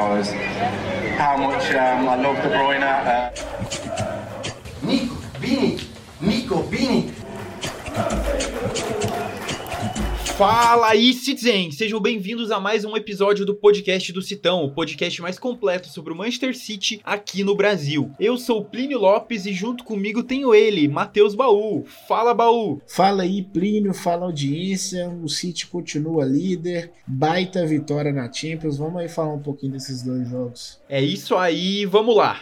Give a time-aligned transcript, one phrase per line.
[0.00, 2.82] how much um, I love De Bruyne.
[2.82, 3.30] Uh...
[4.82, 5.78] Nico, Vini,
[6.22, 7.09] Nico, Vini.
[10.40, 11.70] Fala aí, Citizen!
[11.70, 16.14] Sejam bem-vindos a mais um episódio do podcast do Citão, o podcast mais completo sobre
[16.14, 18.10] o Manchester City aqui no Brasil.
[18.18, 21.84] Eu sou Plínio Lopes e junto comigo tenho ele, Matheus Baú.
[22.08, 22.80] Fala, Baú!
[22.86, 25.10] Fala aí, Plínio, fala audiência.
[25.22, 28.78] O City continua líder, baita vitória na Champions.
[28.78, 30.80] Vamos aí falar um pouquinho desses dois jogos.
[30.88, 32.40] É isso aí, vamos lá!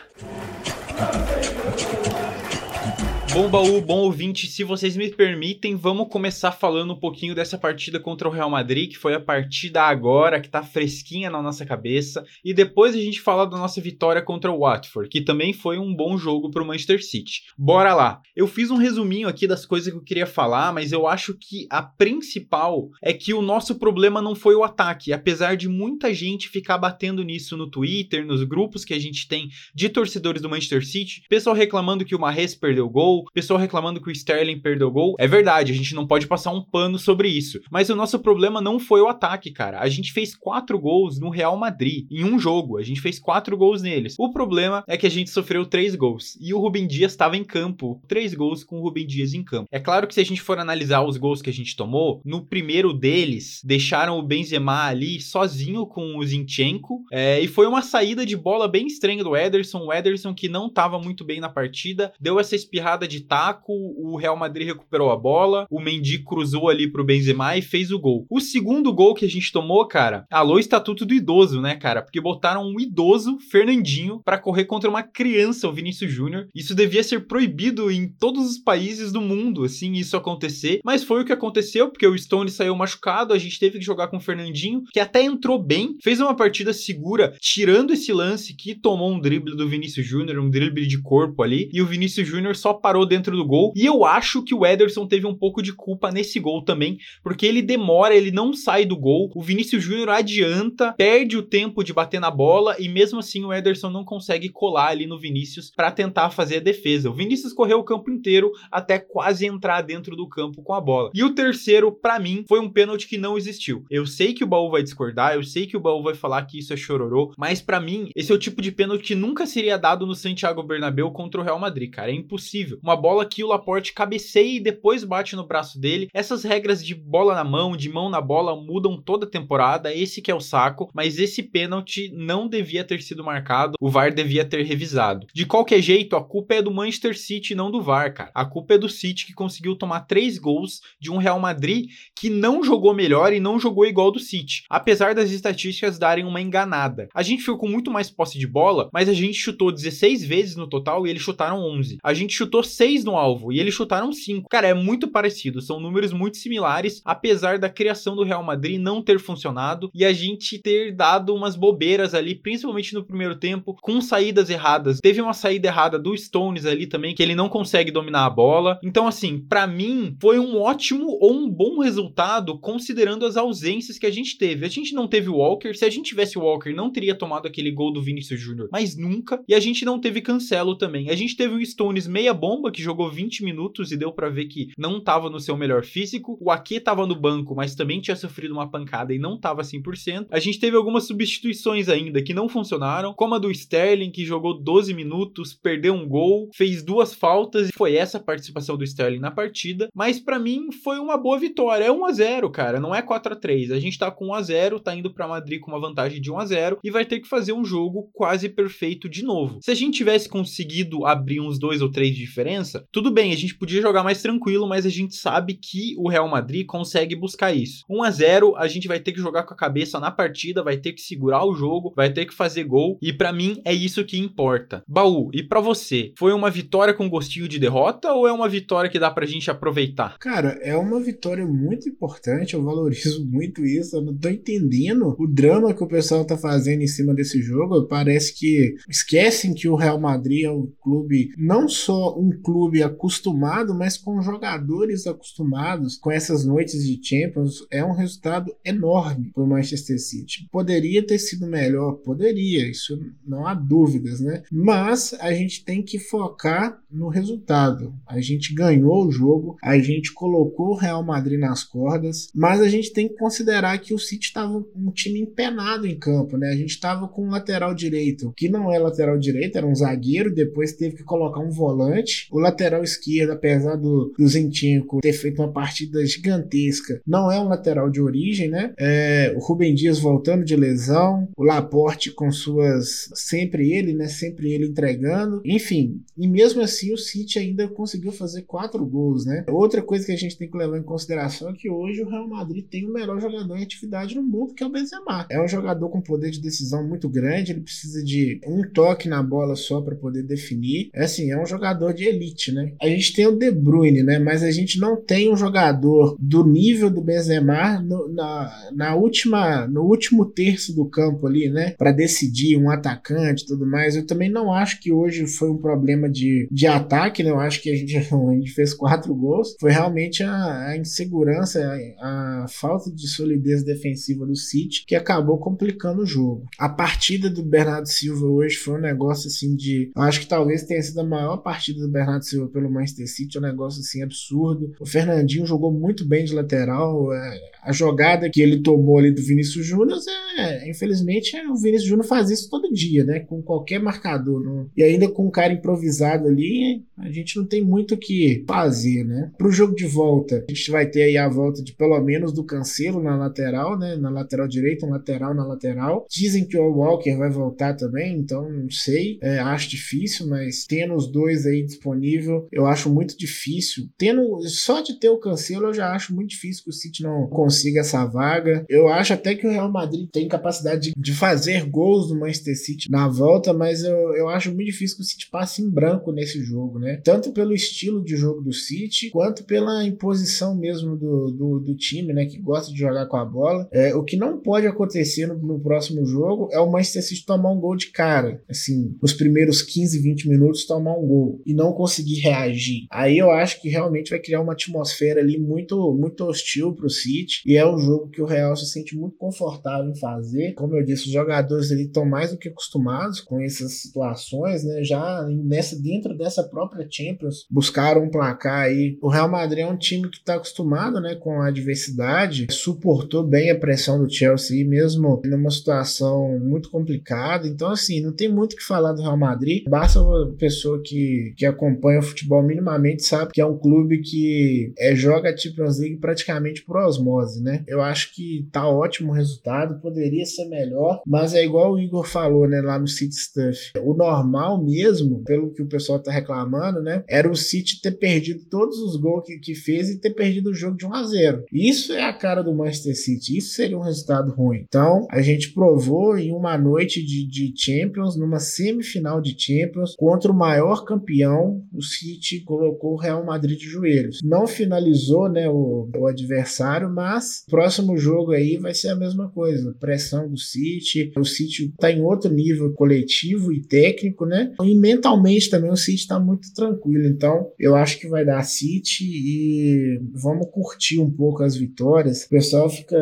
[3.39, 8.01] Bom baú, bom ouvinte, se vocês me permitem, vamos começar falando um pouquinho dessa partida
[8.01, 12.27] contra o Real Madrid, que foi a partida agora, que tá fresquinha na nossa cabeça,
[12.45, 15.95] e depois a gente fala da nossa vitória contra o Watford, que também foi um
[15.95, 17.43] bom jogo pro Manchester City.
[17.57, 18.21] Bora lá!
[18.35, 21.69] Eu fiz um resuminho aqui das coisas que eu queria falar, mas eu acho que
[21.71, 26.49] a principal é que o nosso problema não foi o ataque, apesar de muita gente
[26.49, 30.85] ficar batendo nisso no Twitter, nos grupos que a gente tem de torcedores do Manchester
[30.85, 35.15] City, pessoal reclamando que o Mahrez perdeu gol, pessoal reclamando que o Sterling perdeu gol.
[35.19, 37.61] É verdade, a gente não pode passar um pano sobre isso.
[37.71, 39.81] Mas o nosso problema não foi o ataque, cara.
[39.81, 42.79] A gente fez quatro gols no Real Madrid em um jogo.
[42.79, 44.15] A gente fez quatro gols neles.
[44.19, 47.45] O problema é que a gente sofreu três gols e o Rubem Dias estava em
[47.45, 48.01] campo.
[48.09, 49.69] Três gols com o Rubem Dias em campo.
[49.71, 52.45] É claro que se a gente for analisar os gols que a gente tomou, no
[52.45, 58.25] primeiro deles deixaram o Benzema ali sozinho com o Zinchenko é, e foi uma saída
[58.25, 59.85] de bola bem estranha do Ederson.
[59.85, 64.17] O Ederson que não estava muito bem na partida, deu essa espirrada de taco, o
[64.17, 68.27] Real Madrid recuperou a bola, o Mendy cruzou ali pro Benzema e fez o gol.
[68.31, 72.03] O segundo gol que a gente tomou, cara, alô estatuto do idoso, né, cara?
[72.03, 76.49] Porque botaram um idoso, Fernandinho, para correr contra uma criança, o Vinícius Júnior.
[76.55, 80.81] Isso devia ser proibido em todos os países do mundo, assim, isso acontecer.
[80.85, 84.09] Mas foi o que aconteceu, porque o Stone saiu machucado, a gente teve que jogar
[84.09, 88.75] com o Fernandinho, que até entrou bem, fez uma partida segura, tirando esse lance que
[88.75, 92.57] tomou um drible do Vinícius Júnior, um drible de corpo ali, e o Vinícius Júnior
[92.57, 93.73] só parou parou dentro do gol.
[93.77, 97.47] E eu acho que o Ederson teve um pouco de culpa nesse gol também, porque
[97.47, 99.31] ele demora, ele não sai do gol.
[99.35, 103.53] O Vinícius Júnior adianta, perde o tempo de bater na bola e mesmo assim o
[103.53, 107.11] Ederson não consegue colar ali no Vinícius para tentar fazer a defesa.
[107.11, 111.11] O Vinícius correu o campo inteiro até quase entrar dentro do campo com a bola.
[111.15, 113.85] E o terceiro, para mim, foi um pênalti que não existiu.
[113.91, 116.59] Eu sei que o Baú vai discordar, eu sei que o Baú vai falar que
[116.59, 119.79] isso é chororô, mas para mim, esse é o tipo de pênalti que nunca seria
[119.79, 122.11] dado no Santiago Bernabéu contra o Real Madrid, cara.
[122.11, 126.09] É impossível uma bola que o Laporte cabeceia e depois bate no braço dele.
[126.15, 129.95] Essas regras de bola na mão, de mão na bola, mudam toda temporada.
[129.95, 133.75] Esse que é o saco, mas esse pênalti não devia ter sido marcado.
[133.79, 135.27] O VAR devia ter revisado.
[135.35, 138.31] De qualquer jeito, a culpa é do Manchester City, não do VAR, cara.
[138.35, 142.31] A culpa é do City que conseguiu tomar três gols de um Real Madrid que
[142.31, 147.09] não jogou melhor e não jogou igual do City, apesar das estatísticas darem uma enganada.
[147.15, 150.57] A gente ficou com muito mais posse de bola, mas a gente chutou 16 vezes
[150.57, 151.99] no total e eles chutaram 11.
[152.03, 154.49] A gente chutou 6 no alvo e eles chutaram 5.
[154.49, 159.03] Cara, é muito parecido, são números muito similares, apesar da criação do Real Madrid não
[159.03, 164.01] ter funcionado e a gente ter dado umas bobeiras ali, principalmente no primeiro tempo, com
[164.01, 165.01] saídas erradas.
[165.03, 168.79] Teve uma saída errada do Stones ali também, que ele não consegue dominar a bola.
[168.81, 174.07] Então, assim, para mim, foi um ótimo ou um bom resultado considerando as ausências que
[174.07, 174.65] a gente teve.
[174.65, 177.49] A gente não teve o Walker, se a gente tivesse o Walker, não teria tomado
[177.49, 179.43] aquele gol do Vinícius Júnior, mas nunca.
[179.49, 181.11] E a gente não teve Cancelo também.
[181.11, 184.47] A gente teve o Stones meia bomba que jogou 20 minutos e deu para ver
[184.47, 186.39] que não tava no seu melhor físico.
[186.41, 190.27] O Ake tava no banco, mas também tinha sofrido uma pancada e não tava 100%.
[190.31, 194.55] A gente teve algumas substituições ainda que não funcionaram, como a do Sterling, que jogou
[194.55, 199.19] 12 minutos, perdeu um gol, fez duas faltas e foi essa a participação do Sterling
[199.19, 199.89] na partida.
[199.95, 201.85] Mas para mim foi uma boa vitória.
[201.85, 204.35] É 1 a 0 cara, não é 4 a 3 A gente tá com 1
[204.35, 207.05] a 0 tá indo para Madrid com uma vantagem de 1 a 0 e vai
[207.05, 209.59] ter que fazer um jogo quase perfeito de novo.
[209.63, 212.58] Se a gente tivesse conseguido abrir uns dois ou três de diferença,
[212.93, 216.29] tudo bem, a gente podia jogar mais tranquilo, mas a gente sabe que o Real
[216.29, 217.85] Madrid consegue buscar isso.
[217.89, 220.77] 1 a 0, a gente vai ter que jogar com a cabeça na partida, vai
[220.77, 224.05] ter que segurar o jogo, vai ter que fazer gol, e para mim é isso
[224.05, 224.83] que importa.
[224.87, 228.91] Baú, e para você, foi uma vitória com gostinho de derrota ou é uma vitória
[228.91, 230.19] que dá pra gente aproveitar?
[230.19, 235.27] Cara, é uma vitória muito importante, eu valorizo muito isso, eu não tô entendendo o
[235.27, 239.77] drama que o pessoal tá fazendo em cima desse jogo, parece que esquecem que o
[239.77, 246.11] Real Madrid é um clube, não só um clube acostumado, mas com jogadores acostumados com
[246.11, 250.49] essas noites de Champions, é um resultado enorme para o Manchester City.
[250.51, 254.43] Poderia ter sido melhor, poderia, isso não há dúvidas, né?
[254.51, 257.93] Mas a gente tem que focar no resultado.
[258.07, 262.69] A gente ganhou o jogo, a gente colocou o Real Madrid nas cordas, mas a
[262.69, 266.49] gente tem que considerar que o City estava um time empenado em campo, né?
[266.49, 270.35] A gente estava com um lateral direito, que não é lateral direito, era um zagueiro,
[270.35, 272.27] depois teve que colocar um volante.
[272.39, 277.49] O lateral esquerdo, apesar do, do Zinchenko ter feito uma partida gigantesca, não é um
[277.49, 278.73] lateral de origem, né?
[278.79, 283.11] É, o Rubem Dias voltando de lesão, o Laporte com suas.
[283.13, 284.07] sempre ele, né?
[284.07, 285.43] Sempre ele entregando.
[285.45, 289.45] Enfim, e mesmo assim o City ainda conseguiu fazer quatro gols, né?
[289.49, 292.29] Outra coisa que a gente tem que levar em consideração é que hoje o Real
[292.29, 295.27] Madrid tem o melhor jogador em atividade no mundo, que é o Benzema.
[295.29, 299.21] É um jogador com poder de decisão muito grande, ele precisa de um toque na
[299.25, 300.89] bola só para poder definir.
[300.95, 302.73] É assim, é um jogador de elite, né?
[302.81, 304.19] A gente tem o De Bruyne, né?
[304.19, 309.67] Mas a gente não tem um jogador do nível do Benzema no, na, na última,
[309.67, 311.75] no último terço do campo ali, né?
[311.79, 313.97] Para decidir um atacante e tudo mais.
[313.97, 317.31] Eu também não acho que hoje foi um problema de, de ataque, né?
[317.31, 319.57] Eu acho que a gente, a gente fez quatro gols.
[319.61, 321.61] Foi realmente a, a insegurança,
[321.99, 326.47] a, a falta de solidez defensiva do City que acabou complicando o jogo.
[326.59, 329.91] A partida do Bernardo Silva hoje foi um negócio assim de.
[329.95, 333.43] Acho que talvez tenha sido a maior partida do Bernardo Silva pelo Manchester City, um
[333.43, 334.73] negócio assim absurdo.
[334.81, 337.13] O Fernandinho jogou muito bem de lateral.
[337.13, 339.99] É, a jogada que ele tomou ali do Vinícius Júnior,
[340.39, 343.21] é, infelizmente, é, o Vinícius Júnior faz isso todo dia, né?
[343.21, 344.43] Com qualquer marcador.
[344.43, 344.71] Não?
[344.77, 349.05] E ainda com um cara improvisado ali, a gente não tem muito o que fazer,
[349.05, 349.31] né?
[349.37, 352.45] Pro jogo de volta, a gente vai ter aí a volta de pelo menos do
[352.45, 353.97] Cancelo na lateral, né?
[353.97, 356.07] Na lateral direita, um lateral na lateral.
[356.11, 359.19] Dizem que o Walker vai voltar também, então não sei.
[359.21, 361.67] É, acho difícil, mas tendo os dois aí
[361.99, 363.89] disponível, eu acho muito difícil.
[363.99, 367.27] Tendo só de ter o Cancelo, eu já acho muito difícil que o City não
[367.29, 368.65] consiga essa vaga.
[368.69, 372.57] Eu acho até que o Real Madrid tem capacidade de, de fazer gols no Manchester
[372.57, 376.13] City na volta, mas eu, eu acho muito difícil que o City passe em branco
[376.13, 377.01] nesse jogo, né?
[377.05, 382.13] Tanto pelo estilo de jogo do City, quanto pela imposição mesmo do, do, do time,
[382.13, 382.27] né?
[382.27, 383.69] Que gosta de jogar com a bola.
[383.73, 387.51] É, o que não pode acontecer no, no próximo jogo é o Manchester City tomar
[387.51, 388.43] um gol de cara.
[388.49, 391.88] Assim, nos primeiros 15, 20 minutos tomar um gol e não conseguir
[392.21, 392.87] reagir.
[392.91, 397.43] Aí eu acho que realmente vai criar uma atmosfera ali muito, muito hostil pro City.
[397.47, 400.55] E é um jogo que o Real se sente muito confortável em fazer.
[400.55, 404.83] Como eu disse, os jogadores ali estão mais do que acostumados com essas situações, né?
[404.83, 408.99] Já nessa, dentro dessa própria Champions, buscaram um placar aí.
[409.01, 413.51] O Real Madrid é um time que está acostumado, né, com a adversidade, suportou bem
[413.51, 417.47] a pressão do Chelsea, mesmo numa situação muito complicada.
[417.47, 419.65] Então, assim, não tem muito o que falar do Real Madrid.
[419.69, 424.73] Basta uma pessoa que, que acompanha o futebol minimamente sabe que é um clube que
[424.79, 427.65] é, joga a Champions League praticamente por osmose, né?
[427.67, 432.07] Eu acho que tá ótimo o resultado, poderia ser melhor, mas é igual o Igor
[432.07, 433.73] falou, né, lá no City Stuff.
[433.83, 438.45] O normal mesmo, pelo que o pessoal tá reclamando, né, era o City ter perdido
[438.51, 441.45] todos os gols que, que fez e ter perdido o jogo de 1 a 0.
[441.53, 444.65] Isso é a cara do Manchester City, isso seria um resultado ruim.
[444.67, 450.31] Então, a gente provou em uma noite de, de Champions, numa semifinal de Champions, contra
[450.31, 454.21] o maior campeão, o City colocou o Real Madrid de joelhos.
[454.23, 459.75] Não finalizou, né, o, o adversário, mas próximo jogo aí vai ser a mesma coisa.
[459.79, 464.53] Pressão do City, o City tá em outro nível coletivo e técnico, né?
[464.63, 467.07] E mentalmente também o City tá muito tranquilo.
[467.07, 472.25] Então, eu acho que vai dar City e vamos curtir um pouco as vitórias.
[472.25, 472.97] O pessoal fica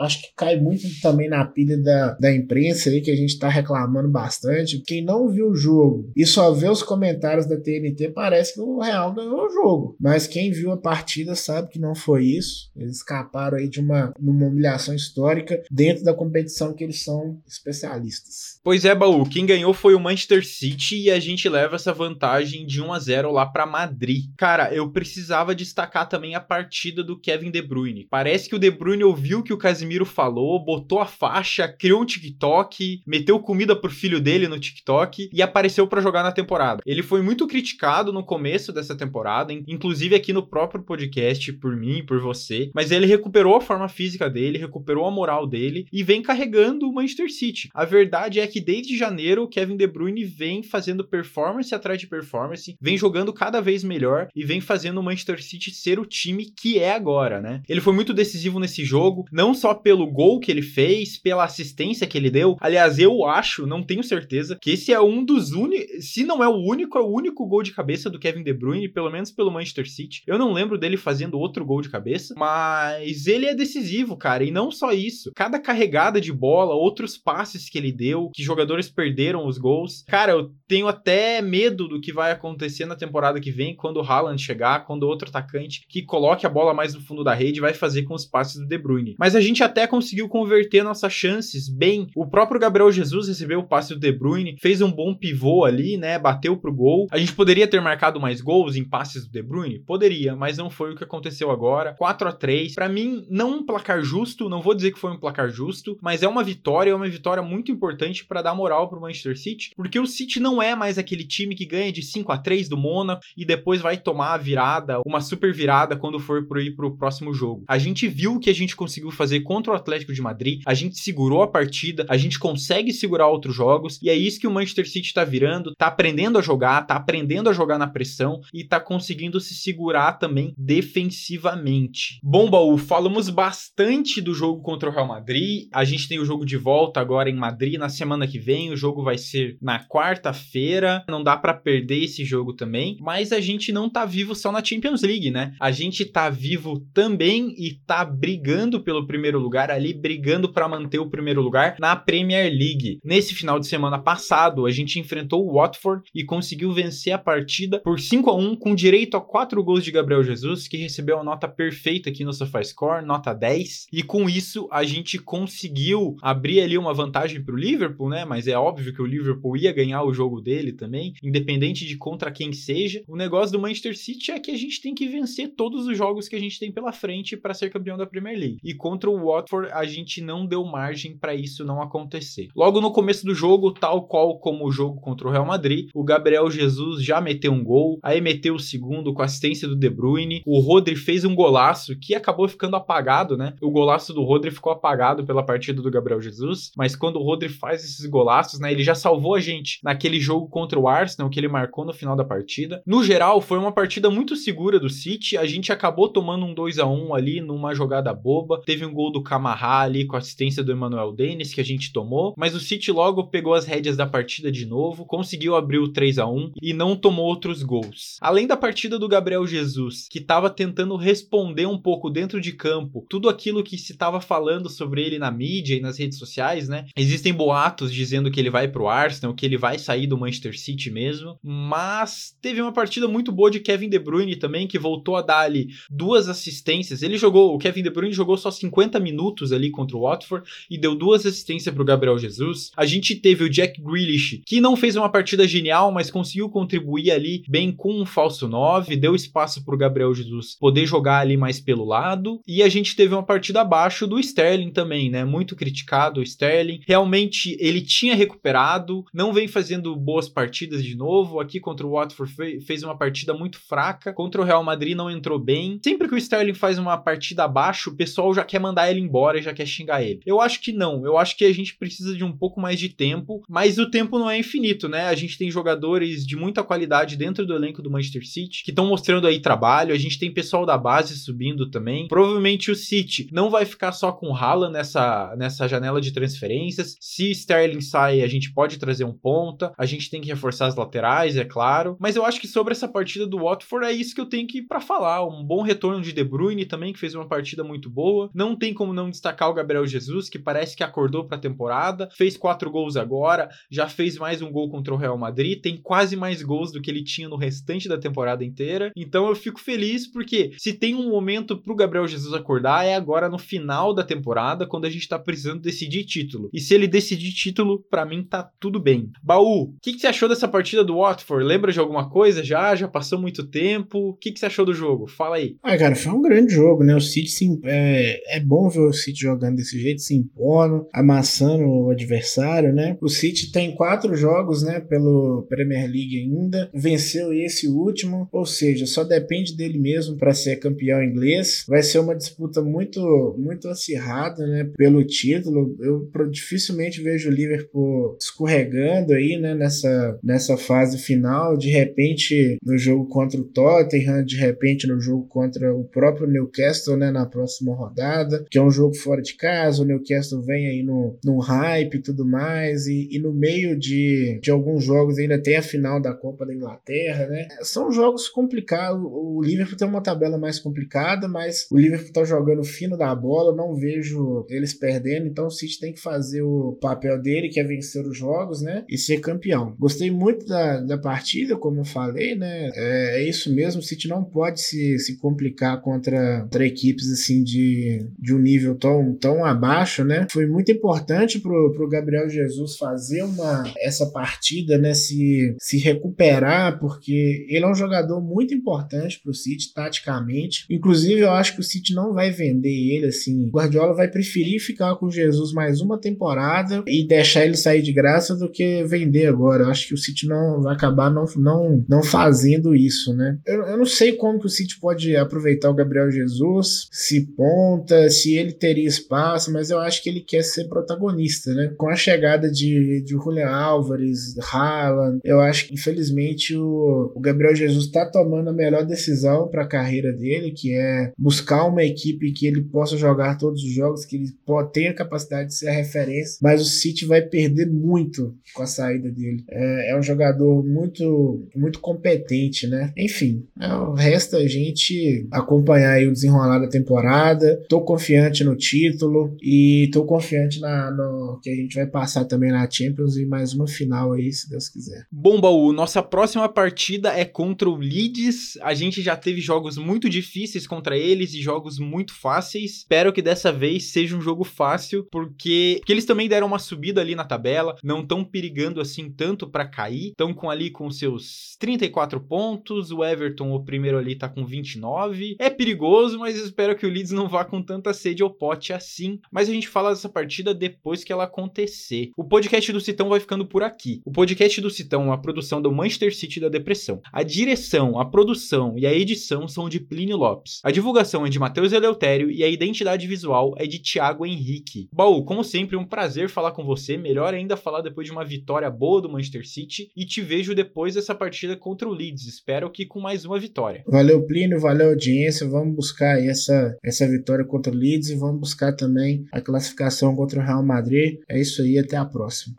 [0.00, 3.48] acho que cai muito também na pilha da, da imprensa aí, que a gente tá
[3.48, 4.82] reclamando bastante.
[4.86, 8.80] Quem não viu o jogo e só vê os comentários da TNT, parece que o
[8.80, 9.96] Real ganhou o jogo.
[10.00, 12.70] Mas quem viu a partida sabe que não foi isso.
[12.76, 18.60] Eles escaparam aí de uma, uma humilhação histórica dentro da competição que eles são especialistas.
[18.62, 22.66] Pois é, Baú, quem ganhou foi o Manchester City e a gente leva essa vantagem
[22.66, 24.26] de 1 a 0 lá para Madrid.
[24.36, 28.06] Cara, eu precisava destacar também a partida do Kevin De Bruyne.
[28.10, 32.04] Parece que o De Bruyne ouviu que o Casimiro falou, botou a faixa, criou um
[32.04, 36.82] TikTok, meteu comida pro filho dele no TikTok e apareceu para jogar na temporada.
[36.84, 42.04] Ele foi muito criticado no começo dessa temporada, inclusive aqui no próprio podcast por mim,
[42.04, 46.20] por você, mas ele recuperou a forma física dele, recuperou a moral dele e vem
[46.20, 47.70] carregando o Manchester City.
[47.72, 52.06] A verdade é que desde janeiro o Kevin De Bruyne vem fazendo performance atrás de
[52.06, 56.44] performance, vem jogando cada vez melhor e vem fazendo o Manchester City ser o time
[56.44, 57.62] que é agora, né?
[57.66, 62.06] Ele foi muito decisivo nesse jogo, não só pelo gol que ele fez, pela assistência
[62.06, 62.56] que ele deu.
[62.60, 66.48] Aliás, eu acho, não tenho certeza, que esse é um dos únicos, se não é
[66.48, 69.50] o único, é o único gol de cabeça do Kevin De Bruyne, pelo menos pelo
[69.50, 70.22] Manchester City.
[70.26, 74.44] Eu não lembro dele fazendo outro gol de cabeça, mas ele é decisivo, cara.
[74.44, 75.32] E não só isso.
[75.34, 80.04] Cada carregada de bola, outros passes que ele deu, que jogadores perderam os gols.
[80.08, 84.02] Cara, eu tenho até medo do que vai acontecer na temporada que vem, quando o
[84.02, 87.74] Haaland chegar, quando outro atacante que coloque a bola mais no fundo da rede vai
[87.74, 89.16] fazer com os passes do De Bruyne.
[89.18, 92.06] Mas a gente até conseguiu converter nossas chances bem.
[92.14, 95.96] O próprio Gabriel Jesus recebeu o passe do De Bruyne, fez um bom pivô ali,
[95.96, 96.18] né?
[96.18, 97.06] Bateu pro gol.
[97.10, 99.80] A gente poderia ter marcado mais gols em passes do De Bruyne?
[99.80, 101.94] Poderia, mas não foi o que aconteceu agora.
[101.98, 105.18] 4 a 3 Para mim, não um placar justo, não vou dizer que foi um
[105.18, 109.00] placar justo, mas é uma vitória, é uma vitória muito importante para dar moral pro
[109.00, 112.38] Manchester City, porque o City não é mais aquele time que ganha de 5 a
[112.38, 116.60] 3 do Mônaco e depois vai tomar a virada, uma super virada quando for pro
[116.60, 117.64] ir pro próximo jogo.
[117.68, 120.74] A gente viu o que a gente conseguiu fazer contra o Atlético de Madrid, a
[120.74, 124.50] gente segurou a partida, a gente consegue segurar outros jogos e é isso que o
[124.50, 128.62] Manchester City tá virando, tá aprendendo a jogar, tá aprendendo a jogar na pressão e
[128.62, 132.20] tá conseguindo se segurar também defensivamente.
[132.22, 135.66] Bom, Baú, falamos bastante do jogo contra o Real Madrid.
[135.74, 138.70] A gente tem o jogo de volta agora em Madrid na semana que vem.
[138.70, 141.04] O jogo vai ser na quarta-feira.
[141.08, 144.62] Não dá para perder esse jogo também, mas a gente não tá vivo só na
[144.62, 145.56] Champions League, né?
[145.58, 150.98] A gente tá vivo também e tá brigando pelo primeiro lugar ali, brigando para manter
[150.98, 152.98] o primeiro lugar na Premier League.
[153.04, 157.80] Nesse final de semana passado, a gente enfrentou o Watford e conseguiu vencer a partida
[157.80, 161.24] por 5 a 1 com direito a 4 gols de Gabriel Jesus, que recebeu a
[161.24, 163.86] nota perfeita aqui no SofaScore, nota 10.
[163.92, 168.24] E com isso a gente conseguiu abrir ali uma vantagem para o Liverpool, né?
[168.24, 172.30] Mas é óbvio que o Liverpool ia ganhar o jogo dele também, independente de contra
[172.30, 173.02] quem seja.
[173.08, 176.28] O negócio do Manchester City é que a gente tem que vencer todos os jogos
[176.28, 178.58] que a gente tem pela frente para ser campeão da Premier League.
[178.62, 182.48] E contra o Watford a gente não deu margem para isso não acontecer.
[182.54, 186.04] Logo no começo do jogo, tal qual como o jogo contra o Real Madrid, o
[186.04, 190.42] Gabriel Jesus já meteu um gol, aí meteu o segundo com assistência do De Bruyne.
[190.46, 193.54] O Rodri fez um golaço que acabou ficando apagado, né?
[193.60, 197.48] O golaço do Rodri ficou apagado pela partida do Gabriel Jesus, mas quando o Rodri
[197.48, 201.38] faz esses golaços, né, ele já salvou a gente naquele jogo contra o Arsenal que
[201.38, 202.82] ele marcou no final da partida.
[202.86, 205.36] No geral, foi uma partida muito segura do City.
[205.36, 208.60] A gente acabou tomando um 2 a 1 ali numa jogada boba.
[208.64, 212.34] Teve um gol do Camarra ali com assistência do Emmanuel Dennis que a gente tomou,
[212.36, 216.18] mas o City logo pegou as rédeas da partida de novo, conseguiu abrir o 3
[216.18, 218.16] a 1 e não tomou outros gols.
[218.20, 223.04] Além da partida do Gabriel Jesus, que estava tentando responder um pouco dentro de campo
[223.08, 226.86] tudo aquilo que se estava falando sobre ele na mídia e nas redes sociais, né?
[226.96, 230.90] Existem boatos dizendo que ele vai pro Arsenal, que ele vai sair do Manchester City
[230.90, 235.22] mesmo, mas teve uma partida muito boa de Kevin De Bruyne também, que voltou a
[235.22, 237.02] dar ali duas assistências.
[237.02, 240.78] Ele jogou, o Kevin De Bruyne jogou só 50 minutos ali contra o Watford e
[240.78, 242.70] deu duas assistências pro Gabriel Jesus.
[242.76, 247.10] A gente teve o Jack Grealish, que não fez uma partida genial, mas conseguiu contribuir
[247.10, 251.60] ali bem com um falso 9, deu espaço pro Gabriel Jesus poder jogar ali mais
[251.60, 252.40] pelo lado.
[252.46, 255.24] E a gente teve uma partida abaixo do Sterling também, né?
[255.24, 256.80] Muito criticado o Sterling.
[256.86, 261.40] Realmente ele tinha recuperado, não vem fazendo boas partidas de novo.
[261.40, 264.12] Aqui contra o Watford fez uma partida muito fraca.
[264.12, 265.80] Contra o Real Madrid não entrou bem.
[265.82, 269.38] Sempre que o Sterling faz uma partida abaixo, o pessoal já quer mandar ele embora
[269.38, 270.20] e já quer xingar ele.
[270.26, 271.04] Eu acho que não.
[271.04, 274.18] Eu acho que a gente precisa de um pouco mais de tempo, mas o tempo
[274.18, 275.06] não é infinito, né?
[275.06, 278.86] A gente tem jogadores de muita qualidade dentro do elenco do Manchester City que estão
[278.86, 279.94] mostrando aí trabalho.
[279.94, 282.08] A gente tem pessoal da base subindo também.
[282.08, 286.96] Provavelmente o City não vai ficar só com o Haaland nessa, nessa janela de transferências.
[287.00, 289.72] Se Sterling sai, a gente pode trazer um ponta.
[289.76, 291.96] A gente tem que reforçar as laterais, é claro.
[291.98, 294.62] Mas eu acho que sobre essa partida do Watford é isso que eu tenho que
[294.62, 295.26] para falar.
[295.26, 298.30] Um bom retorno de De Bruyne também, que fez uma partida muito boa.
[298.34, 302.08] Não tem como não destacar o Gabriel Jesus, que parece que acordou para a temporada.
[302.16, 305.60] Fez quatro gols agora, já fez mais um gol contra o Real Madrid.
[305.60, 308.90] Tem quase mais gols do que ele tinha no restante da temporada inteira.
[308.96, 313.28] Então eu fico feliz porque se tem um momento pro Gabriel Jesus acordar é agora
[313.28, 316.48] no final da temporada, quando a gente tá precisando decidir título.
[316.50, 319.10] E se ele decidir título, para mim tá tudo bem.
[319.22, 321.44] Baú, o que, que, você achou dessa partida do Watford?
[321.44, 322.74] Lembra de alguma coisa já?
[322.74, 323.98] Já passou muito tempo?
[323.98, 325.06] O que, que você achou do jogo?
[325.06, 325.56] Fala aí.
[325.62, 326.96] Ah, cara, foi um grande jogo, né?
[326.96, 331.64] O City se, é, é bom ver o City jogando desse jeito, se impondo, amassando
[331.64, 332.96] o adversário, né?
[333.00, 338.86] O City tem quatro jogos, né, pelo Premier League ainda, venceu esse último, ou seja,
[338.86, 341.64] só depende dele mesmo para ser campeão inglês.
[341.68, 345.76] Vai ser uma disputa muito, muito acirrada, né, pelo título.
[345.80, 351.56] Eu dificilmente vejo o Liverpool escorregando aí, né, nessa, nessa fase final.
[351.56, 356.96] De repente, no jogo contra o Tottenham, de repente no jogo contra o próprio Newcastle,
[356.96, 359.82] né, na próxima rodada, que é um jogo fora de casa.
[359.82, 364.38] O Newcastle vem aí no, no hype e tudo mais, e, e no meio de,
[364.42, 367.48] de alguns jogos ainda tem a final da Copa da Inglaterra né?
[367.62, 369.00] São jogos complicados.
[369.02, 373.54] O Liverpool tem uma tabela mais complicada, mas o Liverpool tá jogando fino da bola,
[373.54, 377.64] não vejo eles perdendo, então o City tem que fazer o papel dele, que é
[377.64, 378.84] vencer os jogos, né?
[378.88, 379.74] E ser campeão.
[379.78, 382.70] Gostei muito da, da partida, como eu falei, né?
[382.74, 387.42] É, é isso mesmo, o City não pode se, se complicar contra, contra equipes assim
[387.42, 388.38] de, de um
[388.78, 390.26] tão, tão abaixo, né?
[390.30, 394.94] Foi muito importante pro, pro Gabriel Jesus fazer uma essa partida, né?
[394.94, 400.64] Se, se recuperar, porque ele é um jogador muito importante pro City, taticamente.
[400.70, 403.48] Inclusive, eu acho que o City não vai vender ele assim.
[403.48, 407.92] O Guardiola vai preferir ficar com Jesus mais uma temporada e deixar ele sair de
[407.92, 409.64] graça do que vender agora.
[409.64, 413.38] Eu acho que o City não vai acabar não, não, não fazendo isso, né?
[413.46, 418.08] Eu, eu não sei como que o City pode aproveitar o Gabriel Jesus, se ponta,
[418.10, 421.72] se ele teria espaço, mas eu acho que ele quer ser protagonista, né?
[421.76, 427.54] Com a chegada de, de Julian Álvares, Haaland, eu acho que infelizmente o, o Gabriel
[427.54, 432.32] Jesus está tomando a melhor decisão para a carreira dele, que é buscar uma equipe
[432.32, 434.30] que ele possa jogar todos os jogos, que ele
[434.72, 438.66] tenha a capacidade de ser a referência, mas o City vai perder muito com a
[438.66, 439.44] saída dele.
[439.50, 442.92] É, é um jogador muito, muito competente, né?
[442.96, 443.66] Enfim, é,
[444.00, 447.60] resta a gente acompanhar o desenrolar da temporada.
[447.68, 452.50] Tô confiante no título e tô confiante na, no que a gente vai passar também
[452.50, 455.06] na Champions e mais uma final aí, se Deus quiser.
[455.10, 458.58] Bom, Baú, nossa próxima partida é contra o Leeds.
[458.62, 462.78] A gente já teve jogos muito difíceis contra eles e jogos muito fáceis.
[462.78, 467.00] Espero que dessa vez seja um jogo fácil, porque, porque eles também deram uma subida
[467.00, 470.08] ali na tabela, não estão perigando assim tanto para cair.
[470.08, 475.36] Estão com ali com seus 34 pontos, o Everton, o primeiro ali, tá com 29.
[475.38, 479.18] É perigoso, mas espero que o Leeds não vá com tanta sede ao pote assim.
[479.30, 482.10] Mas a gente fala dessa partida depois que ela acontecer.
[482.16, 484.00] O podcast do Citão vai ficando por aqui.
[484.04, 487.00] O podcast do Citão é uma produção do Manchester City da Depressão.
[487.12, 490.60] A direção, a produção e a edição são de Plínio Lopes.
[490.64, 494.88] A divulgação é de Matheus Eleutério e a identidade visual é de Thiago Henrique.
[494.92, 496.96] Baú, como sempre, um prazer falar com você.
[496.96, 499.90] Melhor ainda falar depois de uma vitória boa do Manchester City.
[499.96, 502.26] E te vejo depois dessa partida contra o Leeds.
[502.26, 503.82] Espero que com mais uma vitória.
[503.86, 505.48] Valeu, Plínio, valeu, audiência.
[505.48, 510.40] Vamos buscar essa, essa vitória contra o Leeds e vamos buscar também a classificação contra
[510.40, 511.20] o Real Madrid.
[511.28, 512.56] É isso aí, até a próxima.